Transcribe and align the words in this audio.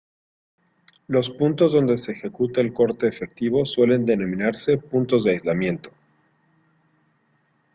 Los 1.05 1.29
puntos 1.29 1.73
donde 1.73 1.95
se 1.99 2.13
ejecuta 2.13 2.59
el 2.59 2.73
corte 2.73 3.07
efectivo 3.07 3.67
suelen 3.67 4.03
denominarse 4.03 4.79
puntos 4.79 5.23
de 5.25 5.33
aislamiento. 5.33 5.91